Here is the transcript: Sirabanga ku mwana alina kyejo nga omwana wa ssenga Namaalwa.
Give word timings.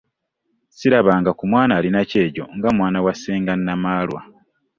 Sirabanga 0.77 1.29
ku 1.37 1.43
mwana 1.51 1.71
alina 1.77 2.01
kyejo 2.09 2.43
nga 2.55 2.67
omwana 2.71 2.97
wa 3.05 3.13
ssenga 3.15 3.53
Namaalwa. 3.65 4.21